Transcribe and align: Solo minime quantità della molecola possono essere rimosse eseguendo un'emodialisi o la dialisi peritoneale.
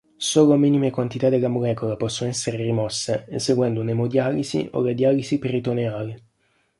Solo 0.17 0.55
minime 0.57 0.89
quantità 0.89 1.29
della 1.29 1.47
molecola 1.47 1.95
possono 1.95 2.27
essere 2.27 2.57
rimosse 2.57 3.27
eseguendo 3.29 3.81
un'emodialisi 3.81 4.69
o 4.71 4.81
la 4.81 4.93
dialisi 4.93 5.37
peritoneale. 5.37 6.23